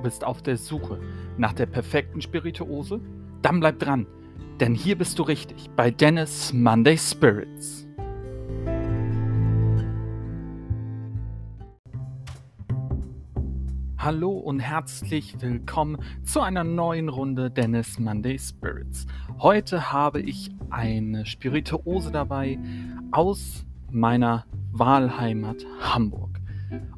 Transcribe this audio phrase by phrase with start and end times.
[0.00, 0.98] bist auf der Suche
[1.36, 3.00] nach der perfekten Spirituose?
[3.42, 4.06] Dann bleib dran,
[4.58, 7.86] denn hier bist du richtig bei Dennis Monday Spirits.
[14.02, 19.06] Hallo und herzlich willkommen zu einer neuen Runde Dennis Monday Spirits.
[19.38, 22.58] Heute habe ich eine Spirituose dabei
[23.12, 26.29] aus meiner Wahlheimat Hamburg.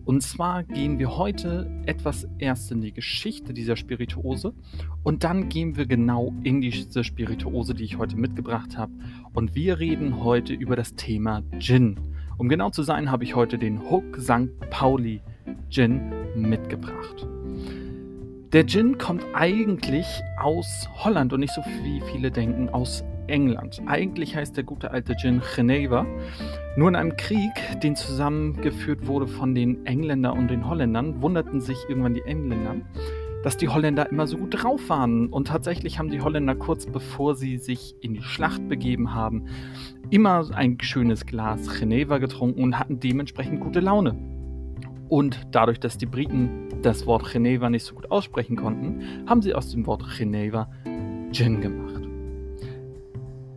[0.05, 4.55] Und zwar gehen wir heute etwas erst in die Geschichte dieser Spirituose
[5.03, 8.93] und dann gehen wir genau in diese Spirituose, die ich heute mitgebracht habe.
[9.33, 11.99] Und wir reden heute über das Thema Gin.
[12.39, 14.59] Um genau zu sein, habe ich heute den Hook St.
[14.71, 15.21] Pauli
[15.71, 17.27] Gin mitgebracht.
[18.53, 20.07] Der Gin kommt eigentlich
[20.39, 23.81] aus Holland und nicht so wie viele denken aus England.
[23.87, 26.07] Eigentlich heißt der gute alte Gin Geneva.
[26.77, 31.77] Nur in einem Krieg, den zusammengeführt wurde von den Engländern und den Holländern, wunderten sich
[31.89, 32.77] irgendwann die Engländer,
[33.43, 35.29] dass die Holländer immer so gut drauf waren.
[35.29, 39.47] Und tatsächlich haben die Holländer kurz bevor sie sich in die Schlacht begeben haben,
[40.11, 44.17] immer ein schönes Glas Geneva getrunken und hatten dementsprechend gute Laune.
[45.09, 49.55] Und dadurch, dass die Briten das Wort Geneva nicht so gut aussprechen konnten, haben sie
[49.55, 50.71] aus dem Wort Geneva
[51.33, 51.92] Gin gemacht.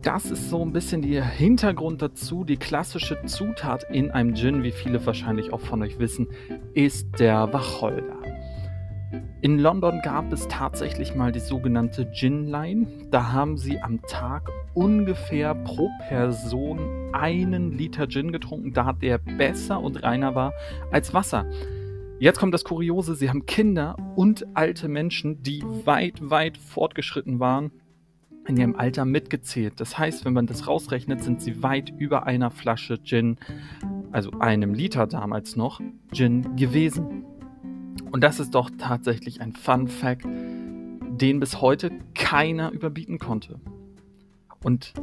[0.06, 2.44] Das ist so ein bisschen der Hintergrund dazu.
[2.44, 6.28] Die klassische Zutat in einem Gin, wie viele wahrscheinlich auch von euch wissen,
[6.74, 8.14] ist der Wacholder.
[9.40, 12.86] In London gab es tatsächlich mal die sogenannte Gin Line.
[13.10, 16.78] Da haben sie am Tag ungefähr pro Person
[17.12, 20.52] einen Liter Gin getrunken, da der besser und reiner war
[20.92, 21.46] als Wasser.
[22.20, 27.72] Jetzt kommt das Kuriose, sie haben Kinder und alte Menschen, die weit, weit fortgeschritten waren,
[28.46, 29.74] in ihrem Alter mitgezählt.
[29.76, 33.36] Das heißt, wenn man das rausrechnet, sind sie weit über einer Flasche Gin,
[34.12, 35.80] also einem Liter damals noch,
[36.12, 37.24] Gin gewesen.
[38.12, 43.60] Und das ist doch tatsächlich ein Fun Fact, den bis heute keiner überbieten konnte.
[44.62, 44.94] Und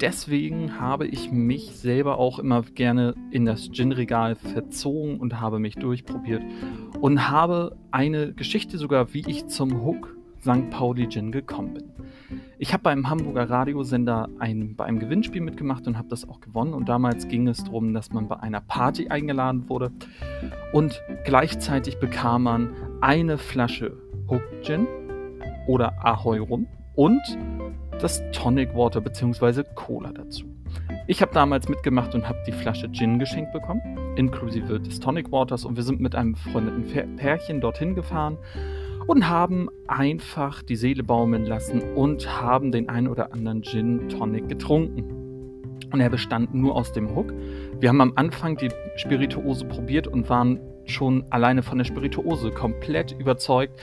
[0.00, 5.74] deswegen habe ich mich selber auch immer gerne in das Gin-Regal verzogen und habe mich
[5.74, 6.42] durchprobiert
[7.00, 10.70] und habe eine Geschichte sogar, wie ich zum Hook St.
[10.70, 11.92] Pauli Gin gekommen bin.
[12.58, 16.74] Ich habe beim Hamburger Radiosender ein, bei einem Gewinnspiel mitgemacht und habe das auch gewonnen.
[16.74, 19.92] Und damals ging es darum, dass man bei einer Party eingeladen wurde
[20.72, 23.96] und gleichzeitig bekam man eine Flasche
[24.28, 24.86] Hook Gin
[25.66, 27.20] oder Ahoi Rum und
[28.00, 29.64] das Tonic Water bzw.
[29.74, 30.44] Cola dazu.
[31.06, 33.80] Ich habe damals mitgemacht und habe die Flasche Gin geschenkt bekommen,
[34.16, 38.38] inklusive des Tonic Waters und wir sind mit einem befreundeten Pärchen dorthin gefahren
[39.06, 44.48] und haben einfach die Seele baumeln lassen und haben den ein oder anderen Gin Tonic
[44.48, 45.04] getrunken.
[45.92, 47.32] Und er bestand nur aus dem Hook.
[47.80, 53.12] Wir haben am Anfang die Spirituose probiert und waren schon alleine von der Spirituose komplett
[53.18, 53.78] überzeugt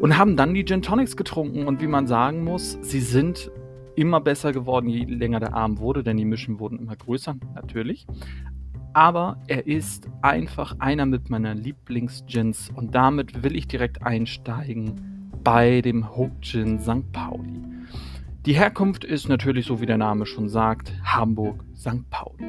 [0.00, 3.50] und haben dann die Gin Tonics getrunken und wie man sagen muss, sie sind
[3.96, 8.06] immer besser geworden, je länger der Abend wurde, denn die Mischen wurden immer größer, natürlich.
[8.94, 15.80] Aber er ist einfach einer mit meiner Lieblings-Gins und damit will ich direkt einsteigen bei
[15.80, 17.10] dem Hook Gin St.
[17.12, 17.60] Pauli.
[18.46, 22.08] Die Herkunft ist natürlich, so wie der Name schon sagt, Hamburg St.
[22.08, 22.44] Pauli.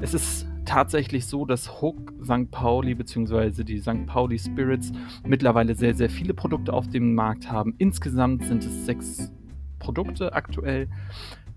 [0.00, 2.50] Es ist tatsächlich so, dass Hook St.
[2.50, 3.62] Pauli bzw.
[3.62, 4.06] die St.
[4.06, 4.92] Pauli Spirits
[5.24, 7.74] mittlerweile sehr, sehr viele Produkte auf dem Markt haben.
[7.76, 9.30] Insgesamt sind es sechs
[9.78, 10.88] Produkte aktuell.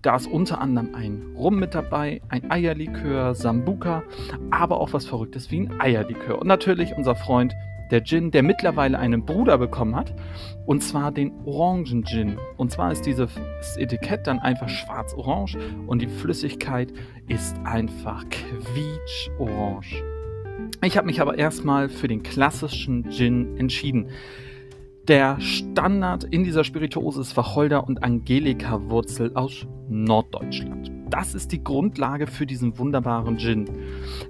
[0.02, 4.02] Da ist unter anderem ein Rum mit dabei, ein Eierlikör, Sambuka,
[4.50, 6.38] aber auch was Verrücktes wie ein Eierlikör.
[6.38, 7.54] Und natürlich unser Freund
[7.90, 10.14] der Gin, der mittlerweile einen Bruder bekommen hat,
[10.64, 12.38] und zwar den Orangen Gin.
[12.56, 13.30] Und zwar ist dieses
[13.76, 16.92] Etikett dann einfach schwarz-orange und die Flüssigkeit
[17.28, 20.02] ist einfach quietsch-orange.
[20.82, 24.08] Ich habe mich aber erstmal für den klassischen Gin entschieden.
[25.10, 30.92] Der Standard in dieser Spirituose ist Wacholder und Angelika-Wurzel aus Norddeutschland.
[31.10, 33.68] Das ist die Grundlage für diesen wunderbaren Gin.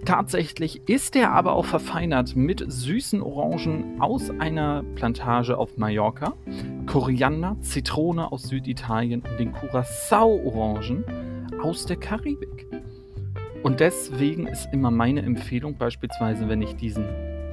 [0.06, 6.32] Tatsächlich ist er aber auch verfeinert mit süßen Orangen aus einer Plantage auf Mallorca,
[6.86, 11.04] Koriander, Zitrone aus Süditalien und den Curacao-Orangen
[11.62, 12.66] aus der Karibik.
[13.62, 17.04] Und deswegen ist immer meine Empfehlung, beispielsweise, wenn ich diesen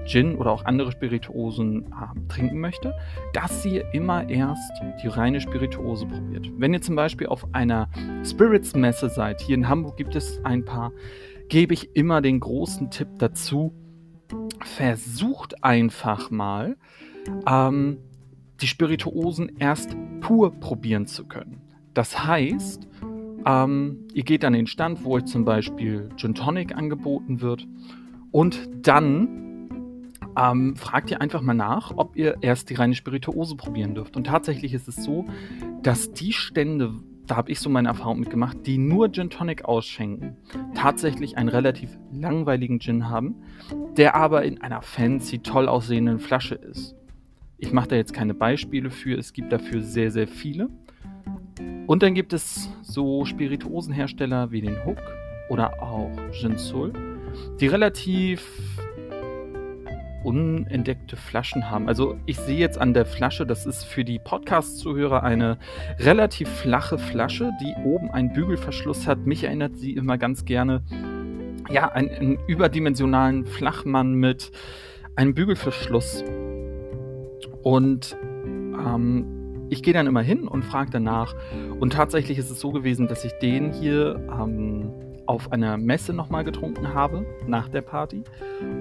[0.08, 2.96] Gin oder auch andere Spirituosen äh, trinken möchte,
[3.34, 4.72] dass ihr immer erst
[5.04, 6.50] die reine Spirituose probiert.
[6.58, 7.90] Wenn ihr zum Beispiel auf einer
[8.26, 10.92] Spirits-Messe seid, hier in Hamburg gibt es ein paar,
[11.50, 13.74] gebe ich immer den großen Tipp dazu,
[14.64, 16.78] versucht einfach mal,
[17.48, 17.98] ähm,
[18.62, 21.62] die Spirituosen erst pur probieren zu können.
[21.94, 22.88] Das heißt,
[23.46, 27.68] ähm, ihr geht an den Stand, wo euch zum Beispiel Gin Tonic angeboten wird
[28.32, 29.47] und dann
[30.38, 34.16] ähm, fragt ihr einfach mal nach, ob ihr erst die reine Spirituose probieren dürft.
[34.16, 35.26] Und tatsächlich ist es so,
[35.82, 36.94] dass die Stände,
[37.26, 40.38] da habe ich so meine Erfahrung mitgemacht, die nur Gin Tonic ausschenken,
[40.76, 43.36] tatsächlich einen relativ langweiligen Gin haben,
[43.98, 46.96] der aber in einer fancy, toll aussehenden Flasche ist.
[47.58, 50.70] Ich mache da jetzt keine Beispiele für, es gibt dafür sehr, sehr viele.
[51.88, 55.02] Und dann gibt es so Spirituosenhersteller wie den Hook
[55.50, 56.94] oder auch Gin Soul,
[57.60, 58.77] die relativ
[60.24, 61.88] unentdeckte Flaschen haben.
[61.88, 65.58] Also ich sehe jetzt an der Flasche, das ist für die Podcast-Zuhörer eine
[66.00, 69.26] relativ flache Flasche, die oben einen Bügelverschluss hat.
[69.26, 70.84] Mich erinnert sie immer ganz gerne,
[71.70, 74.52] ja, einen, einen überdimensionalen Flachmann mit
[75.16, 76.24] einem Bügelverschluss.
[77.64, 78.18] Und
[78.78, 81.36] ähm, ich gehe dann immer hin und frage danach.
[81.80, 84.92] Und tatsächlich ist es so gewesen, dass ich den hier ähm,
[85.28, 88.24] auf einer Messe nochmal getrunken habe, nach der Party,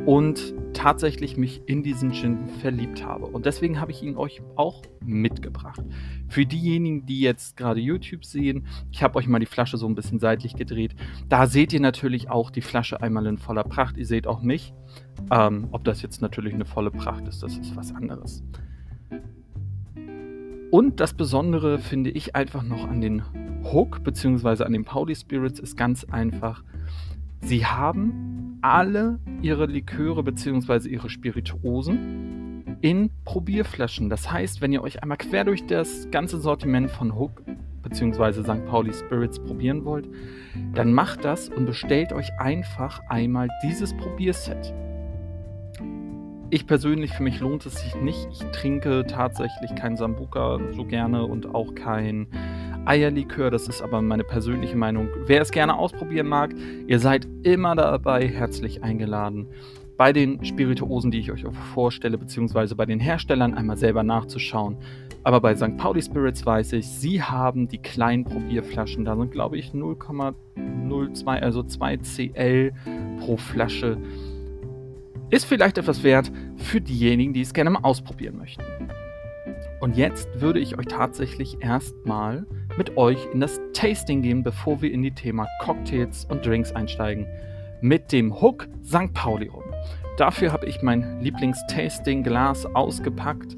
[0.07, 3.27] und tatsächlich mich in diesen Gin verliebt habe.
[3.27, 5.83] Und deswegen habe ich ihn euch auch mitgebracht.
[6.29, 9.95] Für diejenigen, die jetzt gerade YouTube sehen, ich habe euch mal die Flasche so ein
[9.95, 10.95] bisschen seitlich gedreht.
[11.29, 13.97] Da seht ihr natürlich auch die Flasche einmal in voller Pracht.
[13.97, 14.73] Ihr seht auch mich.
[15.31, 18.45] Ähm, ob das jetzt natürlich eine volle Pracht ist, das ist was anderes.
[20.71, 23.23] Und das Besondere finde ich einfach noch an den
[23.73, 24.65] Hook bzw.
[24.65, 26.63] an den Pauli Spirits ist ganz einfach.
[27.41, 30.89] Sie haben alle ihre Liköre bzw.
[30.89, 34.09] ihre Spirituosen in Probierflaschen.
[34.09, 37.43] Das heißt, wenn ihr euch einmal quer durch das ganze Sortiment von Hook
[37.83, 38.43] bzw.
[38.43, 38.67] St.
[38.67, 40.09] Pauli Spirits probieren wollt,
[40.75, 44.75] dann macht das und bestellt euch einfach einmal dieses Probierset.
[46.51, 48.29] Ich persönlich, für mich lohnt es sich nicht.
[48.31, 52.29] Ich trinke tatsächlich kein Sambuka so gerne und auch kein
[52.87, 53.51] Eierlikör.
[53.51, 55.09] Das ist aber meine persönliche Meinung.
[55.27, 56.55] Wer es gerne ausprobieren mag,
[56.87, 59.49] ihr seid immer dabei herzlich eingeladen,
[59.97, 61.45] bei den Spirituosen, die ich euch
[61.75, 64.77] vorstelle, beziehungsweise bei den Herstellern einmal selber nachzuschauen.
[65.25, 65.77] Aber bei St.
[65.77, 69.05] Pauli Spirits weiß ich, sie haben die kleinen Probierflaschen.
[69.05, 72.73] Da sind, glaube ich, 0,02, also 2 CL
[73.21, 73.97] pro Flasche
[75.31, 78.63] ist vielleicht etwas wert für diejenigen, die es gerne mal ausprobieren möchten.
[79.81, 82.47] Und jetzt würde ich euch tatsächlich erstmal
[82.77, 87.27] mit euch in das Tasting gehen, bevor wir in die Thema Cocktails und Drinks einsteigen.
[87.81, 89.13] Mit dem Hook St.
[89.13, 89.65] Pauli rum.
[90.17, 93.57] Dafür habe ich mein Lieblings-Tasting-Glas ausgepackt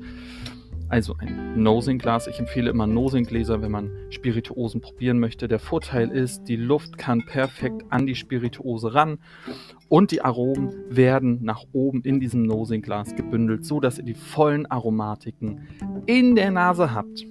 [0.88, 2.26] also ein Nosing-Glas.
[2.28, 5.48] Ich empfehle immer Nosing-Gläser, wenn man Spirituosen probieren möchte.
[5.48, 9.18] Der Vorteil ist, die Luft kann perfekt an die Spirituose ran
[9.88, 14.66] und die Aromen werden nach oben in diesem Nosing-Glas gebündelt, so dass ihr die vollen
[14.66, 15.68] Aromatiken
[16.06, 17.26] in der Nase habt.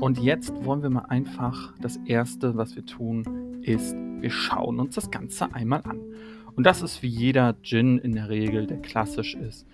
[0.00, 4.94] Und jetzt wollen wir mal einfach das erste, was wir tun, ist, wir schauen uns
[4.94, 6.00] das Ganze einmal an.
[6.56, 9.66] Und das ist wie jeder Gin in der Regel, der klassisch ist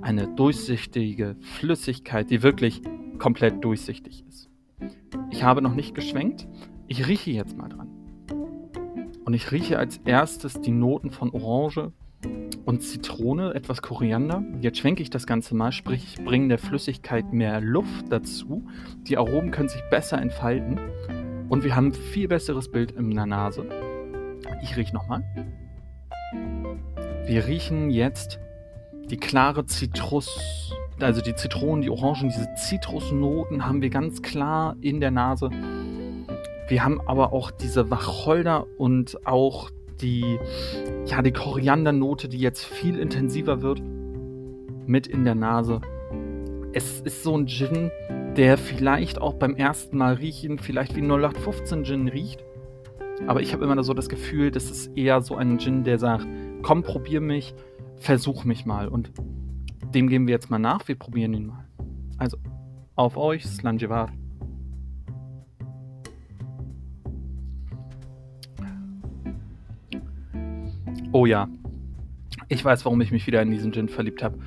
[0.00, 2.82] eine durchsichtige Flüssigkeit, die wirklich
[3.18, 4.48] komplett durchsichtig ist.
[5.30, 6.46] Ich habe noch nicht geschwenkt.
[6.86, 7.88] Ich rieche jetzt mal dran.
[9.24, 11.92] Und ich rieche als erstes die Noten von Orange
[12.68, 14.44] und Zitrone, etwas Koriander.
[14.60, 18.62] Jetzt schwenke ich das Ganze mal, sprich, ich bringe der Flüssigkeit mehr Luft dazu.
[19.04, 20.78] Die Aromen können sich besser entfalten.
[21.48, 23.64] Und wir haben ein viel besseres Bild in der Nase.
[24.62, 25.24] Ich rieche nochmal.
[27.24, 28.38] Wir riechen jetzt
[29.10, 35.00] die klare Zitrus, also die Zitronen, die Orangen, diese Zitrusnoten haben wir ganz klar in
[35.00, 35.48] der Nase.
[36.68, 39.70] Wir haben aber auch diese Wacholder und auch
[40.02, 40.38] die,
[41.06, 43.82] ja, die Koriandernote, die jetzt viel intensiver wird,
[44.86, 45.80] mit in der Nase.
[46.72, 47.90] Es ist so ein Gin,
[48.36, 52.44] der vielleicht auch beim ersten Mal riechen, vielleicht wie 0815 Gin riecht.
[53.26, 56.26] Aber ich habe immer so das Gefühl, das ist eher so ein Gin, der sagt,
[56.62, 57.54] komm, probier mich,
[57.96, 58.88] versuch mich mal.
[58.88, 59.10] Und
[59.94, 60.86] dem gehen wir jetzt mal nach.
[60.86, 61.66] Wir probieren ihn mal.
[62.16, 62.38] Also,
[62.94, 64.10] auf euch, Slanjevar.
[71.12, 71.48] Oh ja,
[72.48, 74.38] ich weiß, warum ich mich wieder in diesen Gin verliebt habe.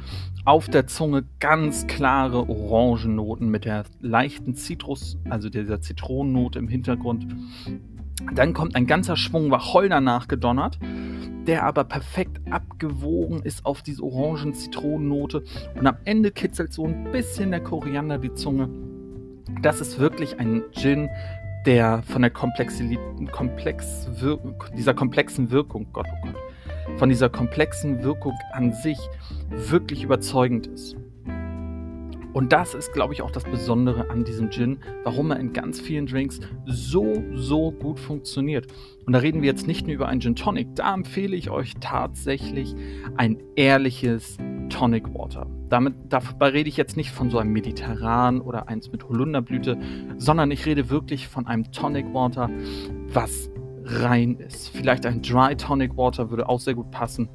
[0.46, 7.28] Auf der Zunge ganz klare Orangennoten mit der leichten Zitrus, also dieser Zitronennote im Hintergrund.
[8.34, 10.78] Dann kommt ein ganzer Schwung Wacholder nachgedonnert
[11.48, 15.44] der aber perfekt abgewogen ist auf diese orangen Zitronennote
[15.76, 18.70] und am Ende kitzelt so ein bisschen der Koriander die Zunge.
[19.62, 21.10] Das ist wirklich ein Gin,
[21.66, 22.82] der von der Komplex,
[24.78, 26.36] dieser komplexen Wirkung, Gott, oh Gott,
[26.98, 29.00] von dieser komplexen Wirkung an sich
[29.50, 30.96] wirklich überzeugend ist.
[32.34, 35.82] Und das ist, glaube ich, auch das Besondere an diesem Gin, warum er in ganz
[35.82, 38.68] vielen Drinks so, so gut funktioniert.
[39.06, 41.74] Und da reden wir jetzt nicht nur über einen Gin Tonic, da empfehle ich euch
[41.82, 42.74] tatsächlich
[43.18, 44.38] ein ehrliches
[44.70, 45.48] Tonic Water.
[45.68, 49.78] Damit, dabei rede ich jetzt nicht von so einem Mediterran oder eins mit Holunderblüte,
[50.18, 52.50] sondern ich rede wirklich von einem Tonic Water,
[53.08, 53.51] was
[53.84, 54.70] rein ist.
[54.70, 57.30] Vielleicht ein Dry Tonic Water würde auch sehr gut passen.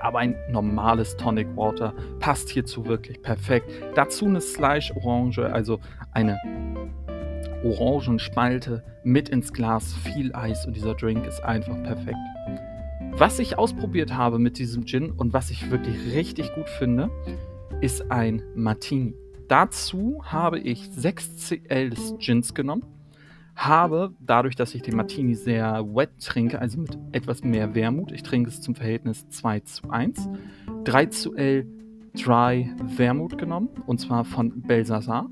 [0.00, 3.70] Aber ein normales Tonic Water passt hierzu wirklich perfekt.
[3.94, 5.80] Dazu eine Slice Orange, also
[6.12, 6.38] eine
[7.64, 12.16] Orangenspalte mit ins Glas, viel Eis und dieser Drink ist einfach perfekt.
[13.18, 17.10] Was ich ausprobiert habe mit diesem Gin und was ich wirklich richtig gut finde,
[17.80, 19.14] ist ein Martini.
[19.48, 22.84] Dazu habe ich 6 Cl des Gins genommen,
[23.56, 28.22] habe dadurch, dass ich den Martini sehr wet trinke, also mit etwas mehr Wermut, ich
[28.22, 30.28] trinke es zum Verhältnis 2 zu 1,
[30.84, 31.66] 3 Cl
[32.16, 35.28] Dry Wermut genommen und zwar von Belsazar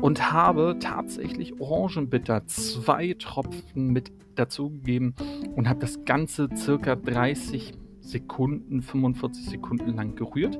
[0.00, 5.14] und habe tatsächlich Orangenbitter zwei Tropfen mit dazugegeben
[5.56, 10.58] und habe das Ganze circa 30 Sekunden, 45 Sekunden lang gerührt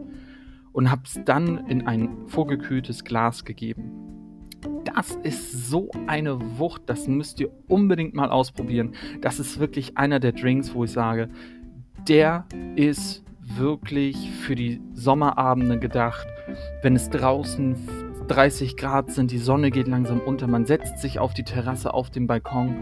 [0.73, 4.04] und habe es dann in ein vorgekühltes Glas gegeben.
[4.95, 8.93] Das ist so eine Wucht, das müsst ihr unbedingt mal ausprobieren.
[9.21, 11.29] Das ist wirklich einer der Drinks, wo ich sage,
[12.09, 12.47] der
[12.77, 16.27] ist wirklich für die Sommerabende gedacht,
[16.83, 17.77] wenn es draußen
[18.29, 22.11] 30 Grad sind, die Sonne geht langsam unter, man setzt sich auf die Terrasse, auf
[22.11, 22.77] den Balkon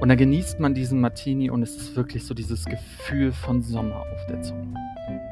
[0.00, 4.04] und dann genießt man diesen Martini und es ist wirklich so dieses Gefühl von Sommer
[4.12, 4.74] auf der Zunge.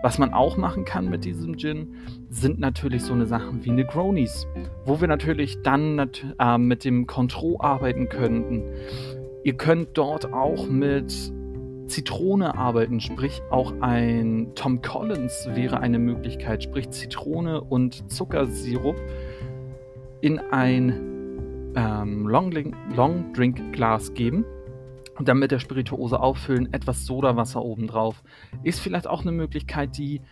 [0.02, 1.95] Was man auch machen kann mit diesem Gin,
[2.30, 4.47] sind natürlich so eine Sachen wie Negronis,
[4.85, 8.62] wo wir natürlich dann äh, mit dem Contro arbeiten könnten.
[9.45, 11.33] Ihr könnt dort auch mit
[11.87, 18.97] Zitrone arbeiten, sprich auch ein Tom Collins wäre eine Möglichkeit, sprich Zitrone und Zuckersirup
[20.21, 22.52] in ein ähm, Long,
[22.95, 24.45] Long Drink Glas geben
[25.21, 28.23] und dann mit der Spirituose auffüllen, etwas Sodawasser obendrauf.
[28.62, 30.23] Ist vielleicht auch eine Möglichkeit, die,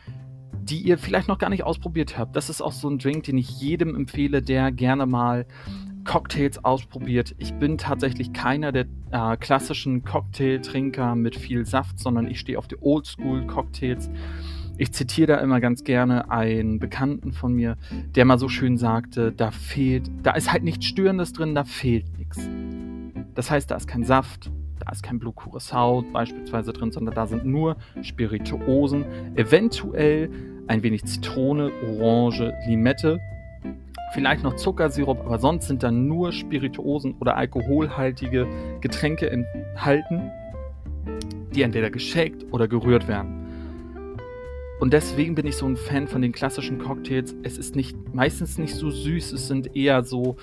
[0.63, 2.35] die ihr vielleicht noch gar nicht ausprobiert habt.
[2.35, 5.45] Das ist auch so ein Drink, den ich jedem empfehle, der gerne mal
[6.07, 7.35] Cocktails ausprobiert.
[7.37, 12.67] Ich bin tatsächlich keiner der äh, klassischen Cocktailtrinker mit viel Saft, sondern ich stehe auf
[12.67, 14.09] die Oldschool-Cocktails.
[14.79, 17.77] Ich zitiere da immer ganz gerne einen Bekannten von mir,
[18.15, 22.17] der mal so schön sagte, da fehlt, da ist halt nichts Störendes drin, da fehlt
[22.17, 22.49] nichts.
[23.35, 24.51] Das heißt, da ist kein Saft,
[24.89, 29.05] da ist kein Blue Curacao beispielsweise drin, sondern da sind nur Spirituosen,
[29.37, 30.31] eventuell
[30.67, 33.21] ein wenig Zitrone, Orange, Limette
[34.13, 38.47] vielleicht noch Zuckersirup, aber sonst sind da nur Spirituosen oder alkoholhaltige
[38.81, 40.31] Getränke enthalten,
[41.55, 43.38] die entweder geshakt oder gerührt werden.
[44.81, 47.35] Und deswegen bin ich so ein Fan von den klassischen Cocktails.
[47.43, 50.37] Es ist nicht meistens nicht so süß, es sind eher so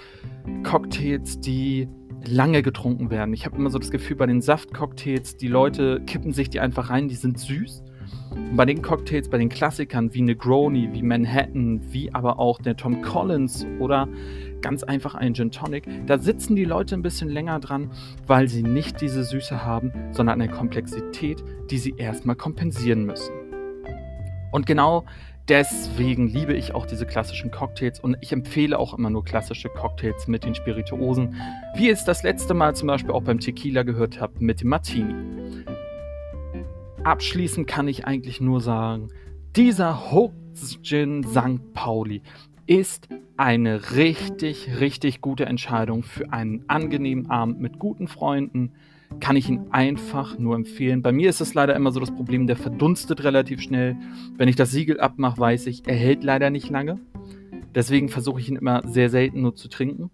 [0.63, 1.87] Cocktails, die
[2.27, 3.33] lange getrunken werden.
[3.33, 6.89] Ich habe immer so das Gefühl bei den Saftcocktails, die Leute kippen sich die einfach
[6.89, 7.83] rein, die sind süß
[8.31, 12.75] und bei den Cocktails, bei den Klassikern wie Negroni, wie Manhattan, wie aber auch der
[12.75, 14.07] Tom Collins oder
[14.61, 17.91] ganz einfach ein Gin Tonic, da sitzen die Leute ein bisschen länger dran,
[18.25, 23.44] weil sie nicht diese Süße haben, sondern eine Komplexität, die sie erstmal kompensieren müssen.
[24.55, 25.03] Und genau
[25.47, 30.27] deswegen liebe ich auch diese klassischen Cocktails und ich empfehle auch immer nur klassische Cocktails
[30.27, 31.35] mit den Spirituosen,
[31.75, 34.69] wie ihr es das letzte Mal zum Beispiel auch beim Tequila gehört habt mit dem
[34.69, 35.13] Martini
[37.05, 39.09] abschließend kann ich eigentlich nur sagen,
[39.55, 41.73] dieser Hooks Gin St.
[41.73, 42.21] Pauli
[42.65, 43.07] ist
[43.37, 48.71] eine richtig, richtig gute Entscheidung für einen angenehmen Abend mit guten Freunden.
[49.19, 51.01] Kann ich ihn einfach nur empfehlen.
[51.01, 53.95] Bei mir ist es leider immer so das Problem, der verdunstet relativ schnell.
[54.37, 56.99] Wenn ich das Siegel abmache, weiß ich, er hält leider nicht lange.
[57.73, 60.09] Deswegen versuche ich ihn immer sehr selten nur zu trinken.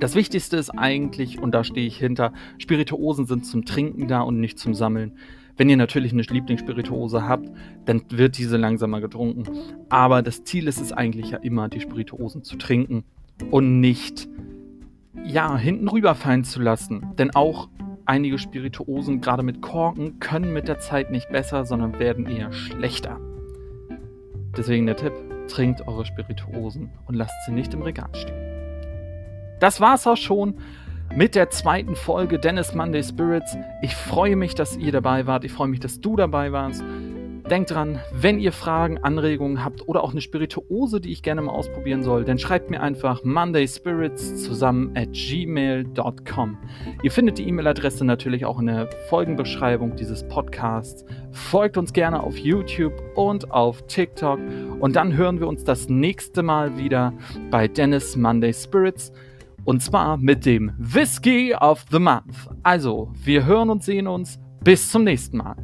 [0.00, 4.38] Das Wichtigste ist eigentlich, und da stehe ich hinter, Spirituosen sind zum Trinken da und
[4.40, 5.12] nicht zum Sammeln.
[5.56, 7.50] Wenn ihr natürlich eine Lieblingsspirituose habt,
[7.84, 9.44] dann wird diese langsamer getrunken.
[9.88, 13.02] Aber das Ziel ist es eigentlich ja immer, die Spirituosen zu trinken
[13.50, 14.28] und nicht,
[15.24, 17.08] ja, hinten rüberfallen zu lassen.
[17.18, 17.68] Denn auch
[18.08, 23.20] einige Spirituosen, gerade mit Korken, können mit der Zeit nicht besser, sondern werden eher schlechter.
[24.56, 25.12] Deswegen der Tipp,
[25.48, 28.36] trinkt eure Spirituosen und lasst sie nicht im Regal stehen.
[29.60, 30.58] Das war's auch schon
[31.14, 33.56] mit der zweiten Folge Dennis Monday Spirits.
[33.82, 35.44] Ich freue mich, dass ihr dabei wart.
[35.44, 36.82] Ich freue mich, dass du dabei warst.
[37.48, 41.52] Denkt dran, wenn ihr Fragen, Anregungen habt oder auch eine Spirituose, die ich gerne mal
[41.52, 46.58] ausprobieren soll, dann schreibt mir einfach mondayspirits zusammen at gmail.com.
[47.02, 51.06] Ihr findet die E-Mail-Adresse natürlich auch in der Folgenbeschreibung dieses Podcasts.
[51.30, 54.40] Folgt uns gerne auf YouTube und auf TikTok
[54.78, 57.14] und dann hören wir uns das nächste Mal wieder
[57.50, 59.10] bei Dennis Monday Spirits.
[59.64, 62.50] Und zwar mit dem Whisky of the Month.
[62.62, 64.38] Also, wir hören und sehen uns.
[64.62, 65.56] Bis zum nächsten Mal.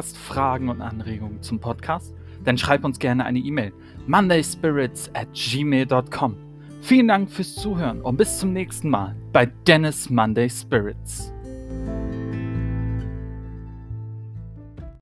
[0.00, 3.70] Hast Fragen und Anregungen zum Podcast, dann schreib uns gerne eine E-Mail
[4.06, 6.36] mondayspirits at gmail.com.
[6.80, 11.34] Vielen Dank fürs Zuhören und bis zum nächsten Mal bei Dennis Monday Spirits.